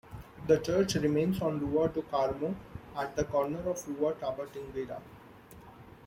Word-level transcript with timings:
The 0.47 0.57
church 0.57 0.95
remains 0.95 1.39
on 1.43 1.59
Rua 1.59 1.87
do 1.87 2.01
Carmo 2.01 2.55
at 2.95 3.15
the 3.15 3.23
corner 3.23 3.69
of 3.69 3.87
Rua 3.87 4.13
Tabatinguera. 4.15 4.99